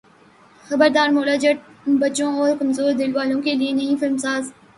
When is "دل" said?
2.93-3.15